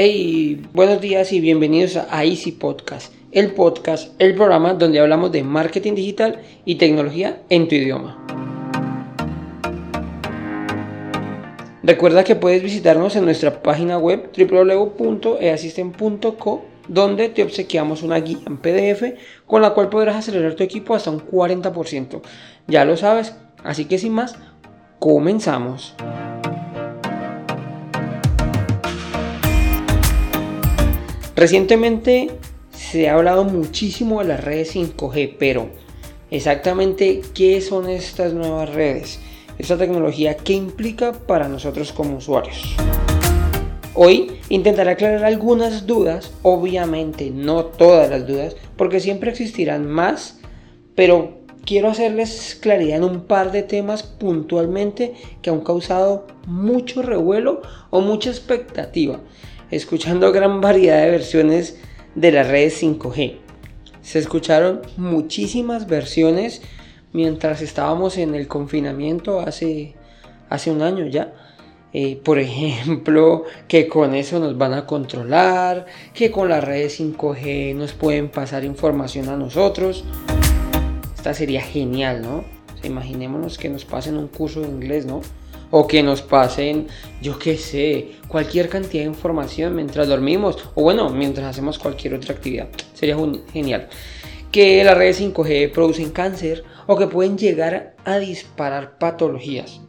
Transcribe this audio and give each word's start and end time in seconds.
Hey, 0.00 0.64
buenos 0.74 1.00
días 1.00 1.32
y 1.32 1.40
bienvenidos 1.40 1.96
a 1.96 2.24
Easy 2.24 2.52
Podcast, 2.52 3.12
el 3.32 3.52
podcast, 3.52 4.14
el 4.20 4.36
programa 4.36 4.74
donde 4.74 5.00
hablamos 5.00 5.32
de 5.32 5.42
marketing 5.42 5.96
digital 5.96 6.40
y 6.64 6.76
tecnología 6.76 7.42
en 7.48 7.66
tu 7.66 7.74
idioma. 7.74 8.16
Recuerda 11.82 12.22
que 12.22 12.36
puedes 12.36 12.62
visitarnos 12.62 13.16
en 13.16 13.24
nuestra 13.24 13.60
página 13.60 13.98
web 13.98 14.30
www.easystem.co 14.38 16.64
donde 16.86 17.28
te 17.30 17.42
obsequiamos 17.42 18.04
una 18.04 18.20
guía 18.20 18.38
en 18.46 18.58
PDF 18.58 19.02
con 19.48 19.62
la 19.62 19.74
cual 19.74 19.88
podrás 19.88 20.14
acelerar 20.14 20.54
tu 20.54 20.62
equipo 20.62 20.94
hasta 20.94 21.10
un 21.10 21.28
40%. 21.28 22.20
Ya 22.68 22.84
lo 22.84 22.96
sabes, 22.96 23.34
así 23.64 23.86
que 23.86 23.98
sin 23.98 24.12
más, 24.12 24.36
comenzamos. 25.00 25.96
Recientemente 31.38 32.32
se 32.72 33.08
ha 33.08 33.14
hablado 33.14 33.44
muchísimo 33.44 34.18
de 34.18 34.26
las 34.26 34.42
redes 34.42 34.74
5G, 34.74 35.36
pero 35.38 35.68
exactamente 36.32 37.20
qué 37.32 37.60
son 37.60 37.88
estas 37.88 38.32
nuevas 38.32 38.74
redes, 38.74 39.20
esta 39.56 39.78
tecnología, 39.78 40.36
qué 40.36 40.54
implica 40.54 41.12
para 41.12 41.48
nosotros 41.48 41.92
como 41.92 42.16
usuarios. 42.16 42.74
Hoy 43.94 44.32
intentaré 44.48 44.90
aclarar 44.90 45.24
algunas 45.24 45.86
dudas, 45.86 46.32
obviamente 46.42 47.30
no 47.30 47.66
todas 47.66 48.10
las 48.10 48.26
dudas, 48.26 48.56
porque 48.76 48.98
siempre 48.98 49.30
existirán 49.30 49.86
más, 49.86 50.40
pero 50.96 51.42
quiero 51.64 51.88
hacerles 51.88 52.58
claridad 52.60 52.96
en 52.96 53.04
un 53.04 53.20
par 53.26 53.52
de 53.52 53.62
temas 53.62 54.02
puntualmente 54.02 55.14
que 55.40 55.50
han 55.50 55.60
causado 55.60 56.26
mucho 56.48 57.00
revuelo 57.00 57.62
o 57.90 58.00
mucha 58.00 58.28
expectativa 58.28 59.20
escuchando 59.70 60.32
gran 60.32 60.60
variedad 60.60 61.02
de 61.02 61.10
versiones 61.10 61.78
de 62.14 62.32
las 62.32 62.48
redes 62.48 62.82
5G. 62.82 63.36
Se 64.02 64.18
escucharon 64.18 64.82
muchísimas 64.96 65.86
versiones 65.86 66.62
mientras 67.12 67.62
estábamos 67.62 68.16
en 68.16 68.34
el 68.34 68.48
confinamiento 68.48 69.40
hace, 69.40 69.94
hace 70.48 70.70
un 70.70 70.82
año 70.82 71.06
ya. 71.06 71.32
Eh, 71.92 72.20
por 72.22 72.38
ejemplo, 72.38 73.44
que 73.66 73.88
con 73.88 74.14
eso 74.14 74.38
nos 74.38 74.58
van 74.58 74.74
a 74.74 74.86
controlar, 74.86 75.86
que 76.12 76.30
con 76.30 76.48
las 76.48 76.62
redes 76.62 77.00
5G 77.00 77.74
nos 77.74 77.92
pueden 77.92 78.28
pasar 78.28 78.64
información 78.64 79.28
a 79.28 79.36
nosotros. 79.36 80.04
Esta 81.16 81.34
sería 81.34 81.62
genial, 81.62 82.22
¿no? 82.22 82.58
imaginémonos 82.86 83.58
que 83.58 83.68
nos 83.68 83.84
pasen 83.84 84.16
un 84.16 84.28
curso 84.28 84.60
de 84.60 84.68
inglés, 84.68 85.06
¿no? 85.06 85.20
O 85.70 85.86
que 85.86 86.02
nos 86.02 86.22
pasen, 86.22 86.86
yo 87.20 87.38
qué 87.38 87.56
sé, 87.56 88.12
cualquier 88.28 88.68
cantidad 88.68 89.02
de 89.02 89.10
información 89.10 89.74
mientras 89.74 90.08
dormimos 90.08 90.58
o 90.74 90.82
bueno, 90.82 91.10
mientras 91.10 91.46
hacemos 91.46 91.78
cualquier 91.78 92.14
otra 92.14 92.34
actividad. 92.34 92.68
Sería 92.94 93.16
genial. 93.52 93.88
Que 94.50 94.82
las 94.82 94.96
redes 94.96 95.20
5G 95.20 95.70
producen 95.72 96.10
cáncer 96.10 96.64
o 96.86 96.96
que 96.96 97.06
pueden 97.06 97.36
llegar 97.36 97.94
a 98.04 98.18
disparar 98.18 98.98
patologías. 98.98 99.80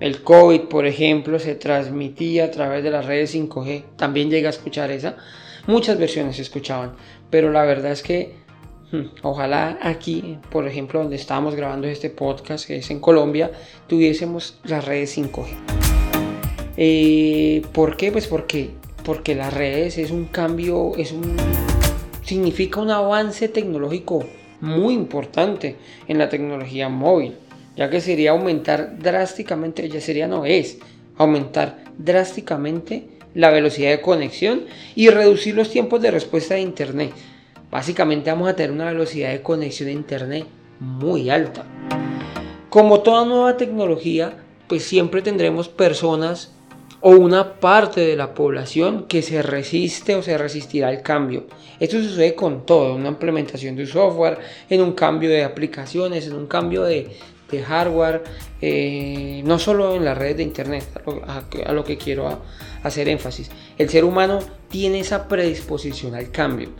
El 0.00 0.22
COVID, 0.22 0.62
por 0.62 0.86
ejemplo, 0.86 1.38
se 1.38 1.56
transmitía 1.56 2.44
a 2.44 2.50
través 2.50 2.84
de 2.84 2.90
las 2.90 3.06
redes 3.06 3.34
5G. 3.34 3.84
También 3.96 4.30
llega 4.30 4.48
a 4.48 4.50
escuchar 4.50 4.90
esa. 4.92 5.16
Muchas 5.66 5.98
versiones 5.98 6.36
se 6.36 6.42
escuchaban, 6.42 6.94
pero 7.30 7.50
la 7.50 7.64
verdad 7.64 7.92
es 7.92 8.02
que. 8.02 8.47
Ojalá 9.22 9.78
aquí, 9.82 10.38
por 10.50 10.66
ejemplo, 10.66 11.00
donde 11.00 11.16
estamos 11.16 11.54
grabando 11.54 11.86
este 11.86 12.08
podcast, 12.08 12.66
que 12.66 12.76
es 12.76 12.90
en 12.90 13.00
Colombia, 13.00 13.50
tuviésemos 13.86 14.58
las 14.64 14.84
redes 14.84 15.16
5G. 15.16 15.46
Eh, 16.76 17.62
¿Por 17.72 17.96
qué? 17.96 18.12
Pues 18.12 18.26
porque, 18.26 18.70
porque 19.04 19.34
las 19.34 19.52
redes 19.52 19.98
es 19.98 20.10
un 20.10 20.26
cambio, 20.26 20.92
es 20.96 21.12
un, 21.12 21.36
significa 22.22 22.80
un 22.80 22.90
avance 22.90 23.48
tecnológico 23.48 24.24
muy 24.60 24.94
importante 24.94 25.76
en 26.06 26.18
la 26.18 26.28
tecnología 26.28 26.88
móvil, 26.88 27.36
ya 27.76 27.90
que 27.90 28.00
sería 28.00 28.30
aumentar 28.30 28.98
drásticamente, 28.98 29.88
ya 29.88 30.00
sería 30.00 30.28
no 30.28 30.46
es, 30.46 30.78
aumentar 31.16 31.84
drásticamente 31.98 33.08
la 33.34 33.50
velocidad 33.50 33.90
de 33.90 34.00
conexión 34.00 34.64
y 34.94 35.10
reducir 35.10 35.54
los 35.54 35.70
tiempos 35.70 36.00
de 36.00 36.10
respuesta 36.10 36.54
de 36.54 36.60
Internet. 36.60 37.12
Básicamente 37.70 38.30
vamos 38.30 38.48
a 38.48 38.56
tener 38.56 38.72
una 38.72 38.86
velocidad 38.86 39.30
de 39.30 39.42
conexión 39.42 39.88
a 39.88 39.92
internet 39.92 40.46
muy 40.80 41.28
alta. 41.30 41.64
Como 42.70 43.00
toda 43.00 43.24
nueva 43.24 43.56
tecnología, 43.56 44.38
pues 44.68 44.84
siempre 44.84 45.22
tendremos 45.22 45.68
personas 45.68 46.52
o 47.00 47.10
una 47.10 47.60
parte 47.60 48.00
de 48.00 48.16
la 48.16 48.34
población 48.34 49.06
que 49.06 49.22
se 49.22 49.42
resiste 49.42 50.14
o 50.14 50.22
se 50.22 50.36
resistirá 50.36 50.88
al 50.88 51.02
cambio. 51.02 51.46
Esto 51.78 52.02
sucede 52.02 52.34
con 52.34 52.66
todo, 52.66 52.94
en 52.94 53.00
una 53.00 53.10
implementación 53.10 53.76
de 53.76 53.86
software, 53.86 54.38
en 54.68 54.82
un 54.82 54.92
cambio 54.92 55.30
de 55.30 55.44
aplicaciones, 55.44 56.26
en 56.26 56.34
un 56.34 56.46
cambio 56.46 56.82
de, 56.82 57.16
hardware, 57.66 58.24
eh, 58.60 59.42
no 59.44 59.58
solo 59.58 59.94
en 59.94 60.04
las 60.04 60.18
redes 60.18 60.36
de 60.38 60.42
internet, 60.42 60.84
a 61.64 61.72
lo, 61.72 61.84
que 61.84 61.96
quiero 61.96 62.42
hacer 62.82 63.08
énfasis. 63.08 63.50
El 63.78 63.88
ser 63.88 64.04
humano 64.04 64.40
tiene 64.68 65.00
esa 65.00 65.28
predisposición 65.28 66.14
al 66.14 66.30
cambio. 66.30 66.70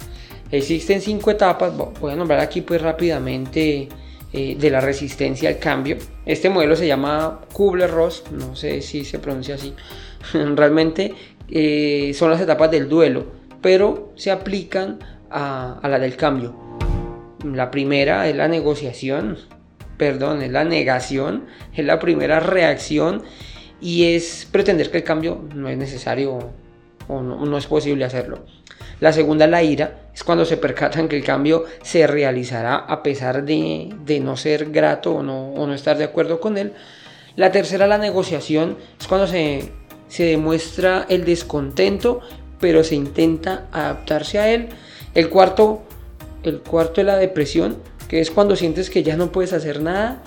Existen 0.51 1.03
cinco 1.03 1.31
etapas, 1.31 1.77
voy 1.77 2.13
a 2.13 2.17
nombrar 2.17 2.41
aquí 2.41 2.63
pues 2.63 2.81
rápidamente 2.81 3.89
eh, 4.33 4.57
de 4.59 4.71
la 4.71 4.81
resistencia 4.81 5.51
al 5.51 5.59
cambio. 5.59 5.99
Este 6.25 6.49
modelo 6.49 6.75
se 6.75 6.87
llama 6.87 7.41
Kubler-Ross, 7.53 8.25
no 8.33 8.57
sé 8.57 8.81
si 8.81 9.05
se 9.05 9.19
pronuncia 9.19 9.57
así. 9.57 9.75
Realmente 10.33 11.15
eh, 11.51 12.13
son 12.15 12.31
las 12.31 12.41
etapas 12.41 12.71
del 12.71 12.89
duelo, 12.89 13.27
pero 13.61 14.13
se 14.17 14.31
aplican 14.31 14.99
a, 15.31 15.81
la 15.83 15.99
del 15.99 16.17
cambio. 16.17 16.55
La 17.45 17.71
primera 17.71 18.27
es 18.27 18.35
la 18.35 18.49
negociación, 18.49 19.37
perdón, 19.99 20.43
es 20.43 20.51
la 20.51 20.65
negación, 20.65 21.45
es 21.75 21.85
la 21.85 21.99
primera 21.99 22.41
reacción 22.41 23.23
y 23.83 24.15
es 24.15 24.49
pretender 24.51 24.91
que 24.91 24.99
el 24.99 25.05
cambio 25.05 25.45
no 25.55 25.69
es 25.69 25.77
necesario 25.77 26.53
o 27.07 27.23
no 27.23 27.59
es 27.59 27.67
posible 27.67 28.05
hacerlo. 28.05 28.45
La 29.01 29.13
segunda, 29.13 29.47
la 29.47 29.63
ira, 29.63 30.01
es 30.13 30.25
cuando 30.25 30.45
se 30.45 30.57
percatan 30.57 31.09
que 31.09 31.17
el 31.17 31.25
cambio 31.25 31.65
se 31.83 32.07
realizará 32.07 32.77
a 32.77 33.03
pesar 33.03 33.45
de, 33.45 34.21
no 34.21 34.37
ser 34.37 34.71
grato 34.71 35.15
o 35.15 35.23
no, 35.23 35.55
no, 35.55 35.73
estar 35.73 35.97
de 35.97 36.05
acuerdo 36.05 36.41
con 36.41 36.59
él. 36.59 36.73
La 37.37 37.53
tercera, 37.53 37.87
la 37.87 37.99
negociación, 37.99 38.77
es 38.99 39.07
cuando 39.07 39.29
se, 39.29 39.71
se 40.09 40.25
demuestra 40.25 41.07
el 41.09 41.25
descontento, 41.25 42.21
pero 42.59 42.83
se 42.83 42.97
intenta 42.97 43.69
adaptarse 43.71 44.41
a 44.41 44.53
él. 44.53 44.71
El 45.15 45.29
cuarto, 45.29 45.83
el 46.43 46.61
cuarto 46.61 47.01
es 47.01 47.07
la 47.07 47.17
depresión, 47.17 47.77
que 48.09 48.21
es 48.21 48.33
cuando 48.33 48.57
sientes 48.57 48.91
que 48.91 49.05
ya 49.05 49.17
no 49.17 49.31
puedes 49.31 49.53
hacer 49.53 49.81
nada 49.81 50.23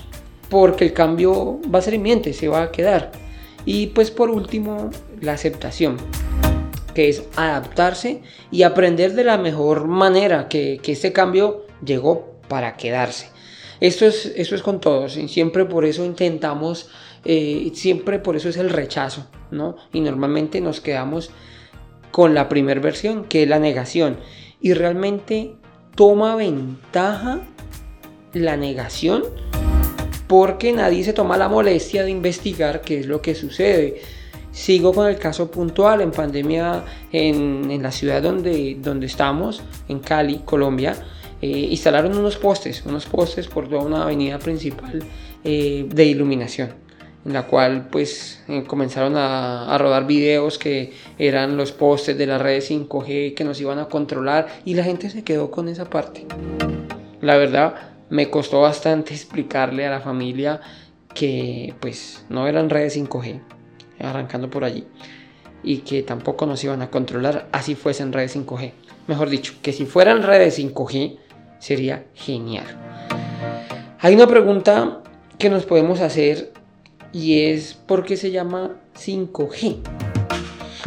porque 0.49 0.85
el 0.85 0.93
cambio 0.93 1.59
va 1.73 1.79
a 1.79 1.81
ser 1.81 1.93
inminente, 1.93 2.31
se 2.31 2.47
va 2.47 2.63
a 2.63 2.71
quedar. 2.71 3.11
Y 3.65 3.87
pues 3.87 4.11
por 4.11 4.29
último, 4.29 4.89
la 5.19 5.33
aceptación 5.33 5.97
que 6.93 7.09
es 7.09 7.23
adaptarse 7.35 8.21
y 8.51 8.63
aprender 8.63 9.13
de 9.13 9.23
la 9.23 9.37
mejor 9.37 9.87
manera 9.87 10.47
que, 10.47 10.79
que 10.81 10.91
este 10.91 11.13
cambio 11.13 11.65
llegó 11.83 12.39
para 12.47 12.77
quedarse. 12.77 13.29
Esto 13.81 14.05
es, 14.05 14.31
eso 14.35 14.53
es 14.53 14.61
con 14.61 14.79
todos 14.79 15.17
y 15.17 15.27
siempre 15.27 15.65
por 15.65 15.85
eso 15.85 16.05
intentamos, 16.05 16.89
eh, 17.25 17.71
siempre 17.73 18.19
por 18.19 18.35
eso 18.35 18.49
es 18.49 18.57
el 18.57 18.69
rechazo, 18.69 19.27
¿no? 19.49 19.75
Y 19.91 20.01
normalmente 20.01 20.61
nos 20.61 20.81
quedamos 20.81 21.31
con 22.11 22.35
la 22.35 22.47
primera 22.47 22.79
versión, 22.79 23.25
que 23.25 23.43
es 23.43 23.49
la 23.49 23.57
negación. 23.57 24.17
Y 24.61 24.73
realmente 24.73 25.55
toma 25.95 26.35
ventaja 26.35 27.41
la 28.33 28.55
negación 28.55 29.23
porque 30.27 30.71
nadie 30.73 31.03
se 31.03 31.13
toma 31.13 31.37
la 31.37 31.49
molestia 31.49 32.03
de 32.03 32.11
investigar 32.11 32.81
qué 32.81 32.99
es 32.99 33.07
lo 33.07 33.21
que 33.21 33.33
sucede 33.33 34.01
Sigo 34.51 34.93
con 34.93 35.07
el 35.07 35.17
caso 35.17 35.49
puntual 35.49 36.01
en 36.01 36.11
pandemia 36.11 36.83
en, 37.11 37.81
la 37.81 37.91
ciudad 37.91 38.21
donde, 38.21 38.77
donde 38.81 39.05
estamos, 39.05 39.63
en 39.87 39.99
Cali, 39.99 40.41
Colombia. 40.43 40.95
Eh, 41.41 41.69
instalaron 41.71 42.15
unos 42.17 42.37
postes, 42.37 42.85
unos 42.85 43.05
postes 43.05 43.47
por 43.47 43.67
toda 43.67 43.81
una 43.81 44.03
avenida 44.03 44.37
principal 44.37 45.01
eh, 45.43 45.87
de 45.89 46.05
iluminación, 46.05 46.73
en 47.25 47.33
la 47.33 47.47
cual 47.47 47.87
pues 47.89 48.43
eh, 48.47 48.63
comenzaron 48.67 49.13
a, 49.15 49.75
rodar 49.79 50.05
videos 50.05 50.59
que 50.59 50.93
eran 51.17 51.57
los 51.57 51.71
postes 51.71 52.15
de 52.15 52.27
las 52.27 52.39
redes 52.39 52.69
5G 52.69 53.33
que 53.33 53.43
nos 53.43 53.59
iban 53.59 53.79
a 53.79 53.85
controlar 53.85 54.47
y 54.65 54.75
la 54.75 54.83
gente 54.83 55.09
se 55.09 55.23
quedó 55.23 55.49
con 55.49 55.67
esa 55.67 55.89
parte. 55.89 56.27
La 57.21 57.37
verdad 57.37 57.73
me 58.09 58.29
costó 58.29 58.61
bastante 58.61 59.13
explicarle 59.15 59.87
a 59.87 59.91
la 59.91 60.01
familia 60.01 60.61
que 61.15 61.73
pues 61.79 62.25
no 62.29 62.47
eran 62.47 62.69
redes 62.69 62.97
5G, 62.97 63.41
arrancando 64.05 64.49
por 64.49 64.63
allí, 64.63 64.85
y 65.63 65.79
que 65.79 66.03
tampoco 66.03 66.45
nos 66.45 66.63
iban 66.63 66.81
a 66.81 66.89
controlar 66.89 67.47
así 67.51 67.75
fuesen 67.75 68.13
redes 68.13 68.35
5G. 68.35 68.71
Mejor 69.07 69.29
dicho, 69.29 69.53
que 69.61 69.73
si 69.73 69.85
fueran 69.85 70.23
redes 70.23 70.59
5G 70.59 71.17
sería 71.59 72.05
genial. 72.13 72.65
Hay 73.99 74.15
una 74.15 74.27
pregunta 74.27 75.01
que 75.37 75.49
nos 75.49 75.65
podemos 75.65 76.01
hacer 76.01 76.53
y 77.13 77.41
es 77.43 77.73
¿por 77.73 78.03
qué 78.03 78.17
se 78.17 78.31
llama 78.31 78.77
5G? 78.95 79.77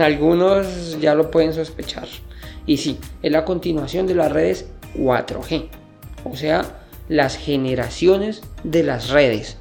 algunos 0.02 0.98
ya 1.00 1.14
lo 1.14 1.30
pueden 1.30 1.52
sospechar. 1.52 2.08
Y 2.66 2.78
sí, 2.78 2.98
es 3.22 3.30
la 3.30 3.44
continuación 3.44 4.06
de 4.06 4.14
las 4.14 4.32
redes 4.32 4.66
4G, 4.96 5.68
o 6.24 6.36
sea, 6.36 6.80
las 7.08 7.36
generaciones 7.36 8.42
de 8.64 8.82
las 8.82 9.10
redes. 9.10 9.58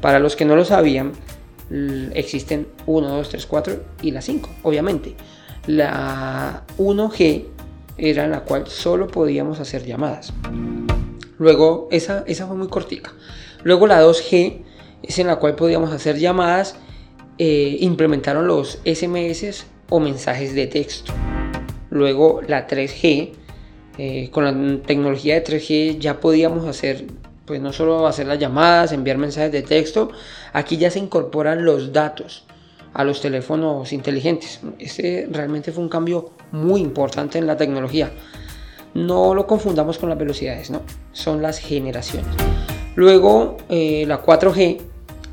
Para 0.00 0.18
los 0.18 0.36
que 0.36 0.44
no 0.44 0.56
lo 0.56 0.64
sabían, 0.64 1.12
existen 2.14 2.66
1, 2.86 3.08
2, 3.08 3.28
3, 3.28 3.46
4 3.46 3.74
y 4.02 4.10
la 4.10 4.22
5, 4.22 4.50
obviamente. 4.62 5.14
La 5.66 6.64
1G 6.78 7.44
era 7.98 8.26
la 8.28 8.40
cual 8.44 8.66
solo 8.66 9.08
podíamos 9.08 9.60
hacer 9.60 9.84
llamadas. 9.84 10.32
Luego, 11.38 11.88
esa, 11.90 12.24
esa 12.26 12.46
fue 12.46 12.56
muy 12.56 12.68
cortica. 12.68 13.12
Luego 13.62 13.86
la 13.86 14.02
2G 14.02 14.62
es 15.02 15.18
en 15.18 15.26
la 15.26 15.36
cual 15.36 15.54
podíamos 15.54 15.92
hacer 15.92 16.18
llamadas. 16.18 16.76
Eh, 17.38 17.78
implementaron 17.80 18.46
los 18.46 18.80
SMS 18.84 19.64
o 19.88 20.00
mensajes 20.00 20.54
de 20.54 20.66
texto. 20.66 21.12
Luego 21.90 22.40
la 22.46 22.66
3G, 22.66 23.32
eh, 23.98 24.30
con 24.30 24.44
la 24.44 24.82
tecnología 24.82 25.34
de 25.34 25.44
3G 25.44 25.98
ya 25.98 26.20
podíamos 26.20 26.66
hacer, 26.66 27.06
pues 27.44 27.60
no 27.60 27.72
solo 27.72 28.06
hacer 28.06 28.26
las 28.26 28.38
llamadas, 28.38 28.92
enviar 28.92 29.18
mensajes 29.18 29.52
de 29.52 29.62
texto, 29.62 30.10
aquí 30.52 30.76
ya 30.76 30.90
se 30.90 30.98
incorporan 30.98 31.64
los 31.64 31.92
datos 31.92 32.44
a 32.92 33.04
los 33.04 33.20
teléfonos 33.20 33.92
inteligentes. 33.92 34.60
Este 34.78 35.28
realmente 35.30 35.72
fue 35.72 35.82
un 35.82 35.88
cambio 35.88 36.30
muy 36.52 36.80
importante 36.80 37.38
en 37.38 37.46
la 37.46 37.56
tecnología. 37.56 38.10
No 38.94 39.34
lo 39.34 39.46
confundamos 39.46 39.98
con 39.98 40.08
las 40.08 40.18
velocidades, 40.18 40.70
no, 40.70 40.82
son 41.12 41.42
las 41.42 41.58
generaciones. 41.58 42.34
Luego 42.96 43.56
eh, 43.68 44.04
la 44.06 44.22
4G, 44.22 44.80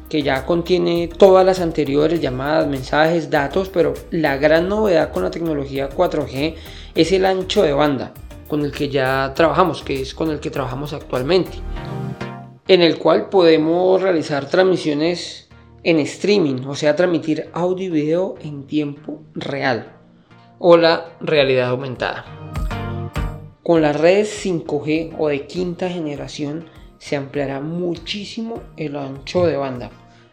que 0.09 0.21
ya 0.21 0.45
contiene 0.45 1.07
todas 1.07 1.45
las 1.45 1.59
anteriores 1.59 2.21
llamadas, 2.21 2.67
mensajes, 2.67 3.29
datos, 3.29 3.69
pero 3.69 3.93
la 4.11 4.37
gran 4.37 4.69
novedad 4.69 5.11
con 5.11 5.23
la 5.23 5.31
tecnología 5.31 5.89
4G 5.89 6.55
es 6.95 7.11
el 7.11 7.25
ancho 7.25 7.63
de 7.63 7.73
banda 7.73 8.13
con 8.47 8.61
el 8.61 8.71
que 8.71 8.89
ya 8.89 9.33
trabajamos, 9.35 9.83
que 9.83 10.01
es 10.01 10.13
con 10.13 10.29
el 10.31 10.39
que 10.39 10.49
trabajamos 10.49 10.93
actualmente, 10.93 11.51
en 12.67 12.81
el 12.81 12.97
cual 12.97 13.29
podemos 13.29 14.01
realizar 14.01 14.49
transmisiones 14.49 15.47
en 15.83 15.99
streaming, 15.99 16.65
o 16.67 16.75
sea, 16.75 16.95
transmitir 16.95 17.49
audio 17.53 17.85
y 17.85 17.89
video 17.89 18.35
en 18.41 18.67
tiempo 18.67 19.23
real 19.33 19.93
o 20.59 20.75
la 20.75 21.17
realidad 21.21 21.69
aumentada. 21.69 22.25
Con 23.63 23.81
las 23.81 23.99
redes 23.99 24.45
5G 24.45 25.15
o 25.17 25.29
de 25.29 25.45
quinta 25.45 25.89
generación 25.89 26.65
se 26.97 27.15
ampliará 27.15 27.61
muchísimo 27.61 28.61
el 28.75 28.95
ancho 28.95 29.45
de 29.45 29.55
banda 29.55 29.91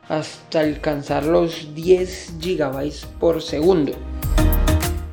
hasta 0.08 0.60
alcanzar 0.60 1.24
los 1.24 1.74
10 1.74 2.38
GB 2.40 3.18
por 3.18 3.42
segundo. 3.42 3.92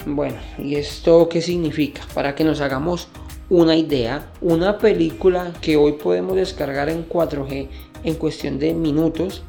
Bueno, 0.06 0.38
¿y 0.57 0.75
esto 0.75 1.29
qué 1.29 1.41
significa? 1.41 2.01
Para 2.13 2.35
que 2.35 2.44
nos 2.44 2.62
hagamos 2.62 3.07
una 3.51 3.75
idea, 3.75 4.31
una 4.39 4.77
película 4.77 5.51
que 5.59 5.75
hoy 5.75 5.94
podemos 6.01 6.38
descargar 6.38 6.88
en 6.88 7.06
4G 7.07 7.68
en 8.06 8.15
cuestión 8.15 8.57
de 8.57 8.74
minutos, 8.74 9.44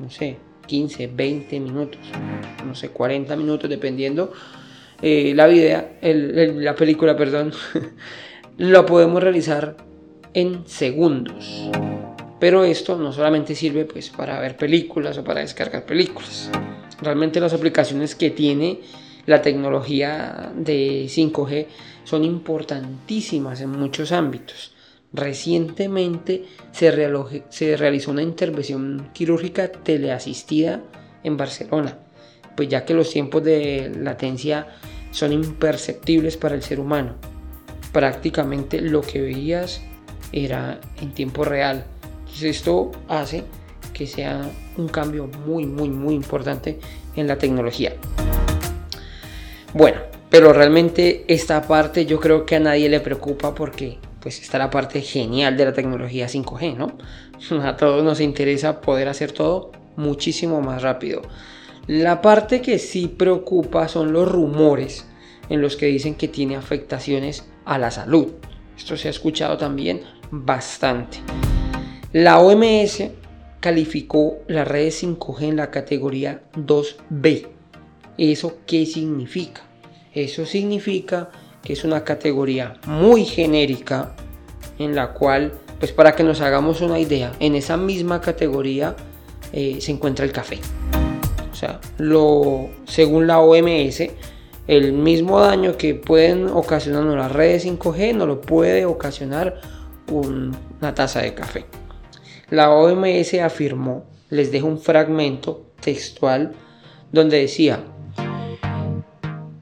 no 0.00 0.10
sé, 0.10 0.38
15, 0.66 1.06
20 1.14 1.60
minutos, 1.60 2.00
no 2.66 2.74
sé, 2.74 2.88
40 2.88 3.36
minutos, 3.36 3.70
dependiendo 3.70 4.32
eh, 5.00 5.32
la 5.36 5.46
la 5.46 6.74
película, 6.74 7.16
perdón, 7.16 7.52
lo 8.58 8.84
podemos 8.84 9.22
realizar 9.22 9.76
en 10.34 10.66
segundos. 10.66 11.70
Pero 12.40 12.64
esto 12.64 12.98
no 12.98 13.12
solamente 13.12 13.54
sirve 13.54 13.84
pues 13.84 14.10
para 14.10 14.40
ver 14.40 14.56
películas 14.56 15.18
o 15.18 15.24
para 15.24 15.42
descargar 15.42 15.86
películas. 15.86 16.50
Realmente 17.00 17.38
las 17.38 17.52
aplicaciones 17.52 18.16
que 18.16 18.30
tiene 18.30 18.80
la 19.26 19.42
tecnología 19.42 20.52
de 20.56 21.06
5G 21.06 21.66
son 22.04 22.24
importantísimas 22.24 23.60
en 23.60 23.70
muchos 23.70 24.12
ámbitos. 24.12 24.72
Recientemente 25.12 26.44
se, 26.72 26.90
realizó 26.90 28.10
una 28.10 28.22
intervención 28.22 29.10
quirúrgica 29.12 29.70
teleasistida 29.70 30.82
en 31.22 31.36
Barcelona, 31.36 31.98
pues 32.56 32.68
ya 32.68 32.84
que 32.84 32.94
los 32.94 33.10
tiempos 33.10 33.42
de 33.44 33.92
latencia 33.96 34.68
son 35.10 35.32
imperceptibles 35.32 36.36
para 36.36 36.54
el 36.54 36.62
ser 36.62 36.80
humano. 36.80 37.14
Prácticamente 37.92 38.80
lo 38.80 39.00
que 39.00 39.20
veías 39.22 39.82
era 40.32 40.80
en 41.00 41.12
tiempo 41.12 41.44
real 41.44 41.86
esto 42.44 42.92
hace 43.08 43.44
que 43.92 44.06
sea 44.06 44.50
un 44.76 44.88
cambio 44.88 45.28
muy, 45.46 45.64
muy, 45.64 45.88
muy 45.88 46.14
importante 46.14 46.78
en 47.14 47.26
la 47.26 47.38
tecnología. 47.38 47.94
Bueno, 49.76 49.98
pero 50.30 50.54
realmente 50.54 51.26
esta 51.28 51.60
parte 51.68 52.06
yo 52.06 52.18
creo 52.18 52.46
que 52.46 52.56
a 52.56 52.60
nadie 52.60 52.88
le 52.88 53.00
preocupa 53.00 53.54
porque 53.54 53.98
pues 54.20 54.40
está 54.40 54.56
la 54.56 54.70
parte 54.70 55.02
genial 55.02 55.58
de 55.58 55.66
la 55.66 55.74
tecnología 55.74 56.28
5G, 56.28 56.74
¿no? 56.74 56.96
A 57.62 57.76
todos 57.76 58.02
nos 58.02 58.22
interesa 58.22 58.80
poder 58.80 59.06
hacer 59.06 59.32
todo 59.32 59.72
muchísimo 59.96 60.62
más 60.62 60.80
rápido. 60.80 61.20
La 61.88 62.22
parte 62.22 62.62
que 62.62 62.78
sí 62.78 63.06
preocupa 63.06 63.86
son 63.86 64.14
los 64.14 64.32
rumores 64.32 65.06
en 65.50 65.60
los 65.60 65.76
que 65.76 65.84
dicen 65.84 66.14
que 66.14 66.28
tiene 66.28 66.56
afectaciones 66.56 67.46
a 67.66 67.76
la 67.76 67.90
salud. 67.90 68.28
Esto 68.78 68.96
se 68.96 69.08
ha 69.08 69.10
escuchado 69.10 69.58
también 69.58 70.04
bastante. 70.30 71.18
La 72.14 72.38
OMS 72.38 73.10
calificó 73.60 74.38
las 74.48 74.66
redes 74.66 75.04
5G 75.04 75.42
en 75.42 75.56
la 75.56 75.70
categoría 75.70 76.44
2B. 76.54 77.55
¿Eso 78.18 78.58
qué 78.66 78.86
significa? 78.86 79.62
Eso 80.14 80.46
significa 80.46 81.30
que 81.62 81.74
es 81.74 81.84
una 81.84 82.04
categoría 82.04 82.74
muy 82.86 83.24
genérica 83.24 84.14
en 84.78 84.94
la 84.94 85.12
cual, 85.12 85.52
pues 85.78 85.92
para 85.92 86.14
que 86.14 86.22
nos 86.22 86.40
hagamos 86.40 86.80
una 86.80 86.98
idea, 86.98 87.32
en 87.40 87.54
esa 87.54 87.76
misma 87.76 88.20
categoría 88.20 88.96
eh, 89.52 89.78
se 89.80 89.92
encuentra 89.92 90.24
el 90.24 90.32
café. 90.32 90.60
O 91.52 91.54
sea, 91.54 91.80
lo, 91.98 92.68
según 92.86 93.26
la 93.26 93.40
OMS, 93.40 94.02
el 94.66 94.92
mismo 94.92 95.40
daño 95.40 95.76
que 95.76 95.94
pueden 95.94 96.48
ocasionar 96.48 97.04
las 97.04 97.32
redes 97.32 97.66
5G 97.66 98.14
no 98.14 98.26
lo 98.26 98.40
puede 98.40 98.84
ocasionar 98.84 99.60
una 100.10 100.94
taza 100.94 101.22
de 101.22 101.34
café. 101.34 101.64
La 102.50 102.70
OMS 102.70 103.34
afirmó, 103.34 104.04
les 104.30 104.52
dejo 104.52 104.66
un 104.66 104.78
fragmento 104.78 105.66
textual 105.80 106.52
donde 107.12 107.40
decía, 107.40 107.84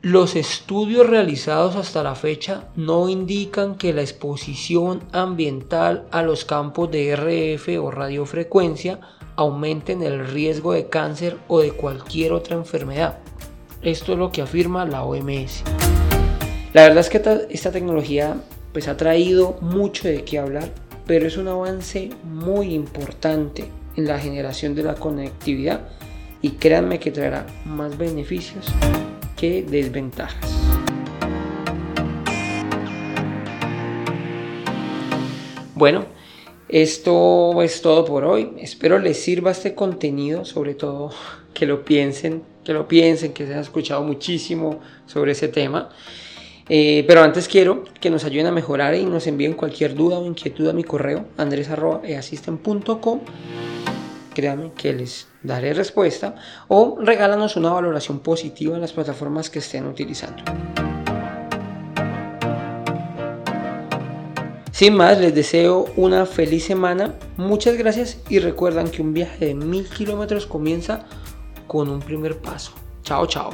los 0.04 0.36
estudios 0.36 1.08
realizados 1.08 1.76
hasta 1.76 2.02
la 2.02 2.14
fecha 2.14 2.68
no 2.76 3.08
indican 3.08 3.76
que 3.76 3.94
la 3.94 4.02
exposición 4.02 5.00
ambiental 5.12 6.06
a 6.10 6.20
los 6.20 6.44
campos 6.44 6.90
de 6.90 7.16
RF 7.16 7.82
o 7.82 7.90
radiofrecuencia 7.90 9.00
aumenten 9.34 10.02
el 10.02 10.26
riesgo 10.26 10.74
de 10.74 10.90
cáncer 10.90 11.38
o 11.48 11.60
de 11.60 11.72
cualquier 11.72 12.34
otra 12.34 12.54
enfermedad. 12.54 13.20
Esto 13.80 14.12
es 14.12 14.18
lo 14.18 14.30
que 14.30 14.42
afirma 14.42 14.84
la 14.84 15.04
OMS. 15.04 15.62
La 16.74 16.82
verdad 16.82 16.98
es 16.98 17.08
que 17.08 17.22
esta 17.48 17.72
tecnología 17.72 18.36
pues 18.74 18.88
ha 18.88 18.98
traído 18.98 19.56
mucho 19.62 20.06
de 20.06 20.22
qué 20.22 20.38
hablar 20.38 20.70
pero 21.06 21.26
es 21.26 21.38
un 21.38 21.48
avance 21.48 22.10
muy 22.24 22.74
importante 22.74 23.70
en 23.96 24.06
la 24.06 24.18
generación 24.18 24.74
de 24.74 24.82
la 24.82 24.96
conectividad 24.96 25.88
y 26.42 26.50
créanme 26.50 26.98
que 26.98 27.10
traerá 27.10 27.46
más 27.64 27.96
beneficios 27.96 28.66
que 29.36 29.62
desventajas. 29.62 30.50
Bueno, 35.74 36.06
esto 36.68 37.60
es 37.62 37.82
todo 37.82 38.04
por 38.04 38.24
hoy. 38.24 38.52
Espero 38.58 38.98
les 38.98 39.18
sirva 39.18 39.50
este 39.50 39.74
contenido, 39.74 40.44
sobre 40.44 40.74
todo 40.74 41.10
que 41.54 41.66
lo 41.66 41.84
piensen, 41.84 42.42
que 42.64 42.72
lo 42.72 42.88
piensen, 42.88 43.32
que 43.32 43.46
se 43.46 43.54
han 43.54 43.60
escuchado 43.60 44.02
muchísimo 44.02 44.80
sobre 45.06 45.32
ese 45.32 45.48
tema. 45.48 45.90
Eh, 46.68 47.04
pero 47.06 47.22
antes 47.22 47.46
quiero 47.46 47.84
que 48.00 48.08
nos 48.08 48.24
ayuden 48.24 48.46
a 48.46 48.52
mejorar 48.52 48.94
y 48.94 49.04
nos 49.04 49.26
envíen 49.26 49.52
cualquier 49.52 49.94
duda 49.94 50.18
o 50.18 50.26
inquietud 50.26 50.66
a 50.68 50.72
mi 50.72 50.82
correo 50.82 51.26
andres.easisten.com. 51.36 53.20
Créanme 54.34 54.72
que 54.72 54.92
les 54.92 55.28
daré 55.42 55.72
respuesta 55.72 56.34
o 56.68 56.98
regálanos 57.00 57.56
una 57.56 57.70
valoración 57.70 58.18
positiva 58.18 58.74
en 58.74 58.80
las 58.80 58.92
plataformas 58.92 59.48
que 59.48 59.60
estén 59.60 59.86
utilizando. 59.86 60.42
Sin 64.72 64.94
más, 64.96 65.20
les 65.20 65.32
deseo 65.32 65.86
una 65.96 66.26
feliz 66.26 66.64
semana. 66.64 67.14
Muchas 67.36 67.76
gracias 67.76 68.18
y 68.28 68.40
recuerdan 68.40 68.90
que 68.90 69.02
un 69.02 69.14
viaje 69.14 69.46
de 69.46 69.54
mil 69.54 69.88
kilómetros 69.88 70.46
comienza 70.46 71.04
con 71.68 71.88
un 71.88 72.00
primer 72.00 72.38
paso. 72.38 72.72
Chao, 73.04 73.24
chao. 73.26 73.50